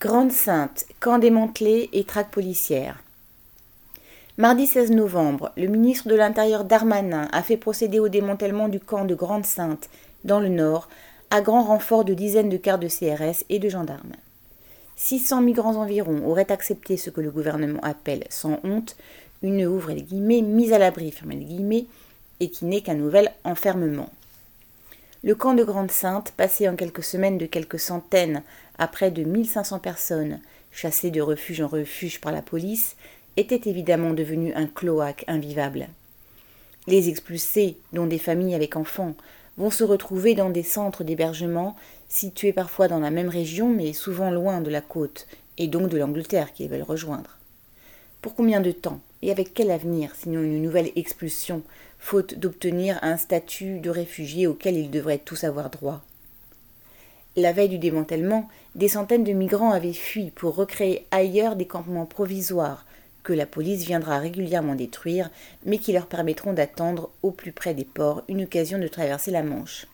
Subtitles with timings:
[0.00, 3.02] Grande Sainte, camp démantelé et traque policière.
[4.36, 9.04] Mardi 16 novembre, le ministre de l'Intérieur Darmanin a fait procéder au démantèlement du camp
[9.04, 9.90] de Grande Sainte,
[10.22, 10.88] dans le Nord,
[11.30, 14.14] à grand renfort de dizaines de quarts de CRS et de gendarmes.
[14.94, 18.96] 600 migrants environ auraient accepté ce que le gouvernement appelle sans honte
[19.42, 21.86] une ouvre guillemets mise à l'abri fermez les guillemets
[22.38, 24.10] et qui n'est qu'un nouvel enfermement.
[25.24, 28.44] Le camp de Grande Sainte, passé en quelques semaines de quelques centaines
[28.78, 30.38] à près de 1500 personnes,
[30.70, 32.94] chassées de refuge en refuge par la police,
[33.36, 35.88] était évidemment devenu un cloaque invivable.
[36.86, 39.16] Les expulsés, dont des familles avec enfants,
[39.56, 41.74] vont se retrouver dans des centres d'hébergement
[42.08, 45.26] situés parfois dans la même région mais souvent loin de la côte
[45.58, 47.38] et donc de l'Angleterre qu'ils veulent rejoindre.
[48.22, 49.00] Pour combien de temps?
[49.22, 51.62] Et avec quel avenir sinon une nouvelle expulsion
[51.98, 56.02] faute d'obtenir un statut de réfugié auquel ils devraient tous avoir droit?
[57.36, 62.06] La veille du démantèlement, des centaines de migrants avaient fui pour recréer ailleurs des campements
[62.06, 62.84] provisoires
[63.22, 65.30] que la police viendra régulièrement détruire,
[65.66, 69.42] mais qui leur permettront d'attendre au plus près des ports une occasion de traverser la
[69.42, 69.86] Manche.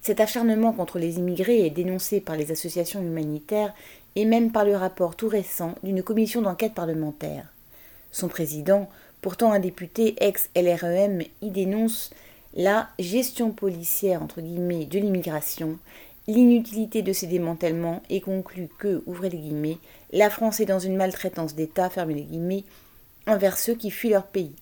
[0.00, 3.74] Cet acharnement contre les immigrés est dénoncé par les associations humanitaires
[4.16, 7.53] et même par le rapport tout récent d'une commission d'enquête parlementaire.
[8.14, 8.88] Son président,
[9.24, 12.10] Pourtant, un député ex-LREM y dénonce
[12.54, 15.78] la gestion policière de l'immigration,
[16.28, 19.78] l'inutilité de ces démantèlements et conclut que, ouvrez les guillemets,
[20.12, 22.64] la France est dans une maltraitance d'État, fermez les guillemets,
[23.26, 24.52] envers ceux qui fuient leur pays.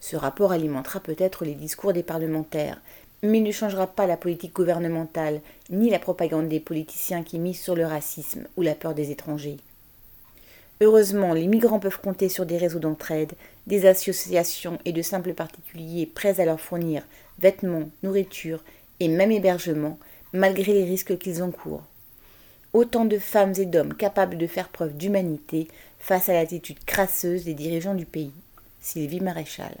[0.00, 2.80] Ce rapport alimentera peut-être les discours des parlementaires,
[3.22, 7.76] mais ne changera pas la politique gouvernementale, ni la propagande des politiciens qui misent sur
[7.76, 9.58] le racisme ou la peur des étrangers.
[10.80, 13.32] Heureusement, les migrants peuvent compter sur des réseaux d'entraide,
[13.66, 17.02] des associations et de simples particuliers prêts à leur fournir
[17.38, 18.62] vêtements, nourriture
[19.00, 19.98] et même hébergement,
[20.32, 21.84] malgré les risques qu'ils encourent.
[22.72, 25.68] Autant de femmes et d'hommes capables de faire preuve d'humanité
[25.98, 28.32] face à l'attitude crasseuse des dirigeants du pays.
[28.80, 29.74] Sylvie Maréchal.